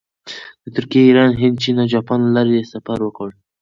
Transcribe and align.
د 0.63 0.65
ترکیې، 0.75 1.03
ایران، 1.07 1.31
هند، 1.41 1.55
چین 1.63 1.75
او 1.81 1.89
جاپان 1.93 2.19
له 2.25 2.31
لارې 2.35 2.53
یې 2.57 2.69
سفر 2.73 2.97
وکړ. 3.03 3.29